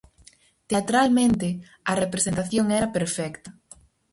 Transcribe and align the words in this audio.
Teatralmente, 0.69 1.47
a 1.91 1.93
representación 2.03 2.65
era 2.79 2.93
perfecta. 2.97 3.49